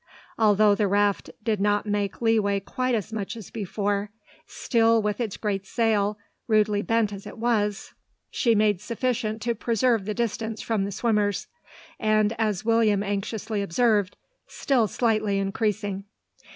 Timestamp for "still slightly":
14.47-15.37